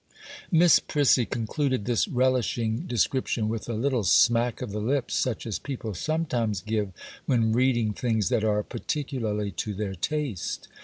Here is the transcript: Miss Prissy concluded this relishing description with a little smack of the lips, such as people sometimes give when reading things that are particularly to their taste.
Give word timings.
Miss 0.51 0.79
Prissy 0.79 1.27
concluded 1.27 1.85
this 1.85 2.07
relishing 2.07 2.87
description 2.87 3.47
with 3.47 3.69
a 3.69 3.75
little 3.75 4.03
smack 4.03 4.59
of 4.59 4.71
the 4.71 4.79
lips, 4.79 5.13
such 5.13 5.45
as 5.45 5.59
people 5.59 5.93
sometimes 5.93 6.59
give 6.61 6.89
when 7.27 7.51
reading 7.53 7.93
things 7.93 8.29
that 8.29 8.43
are 8.43 8.63
particularly 8.63 9.51
to 9.51 9.75
their 9.75 9.93
taste. 9.93 10.67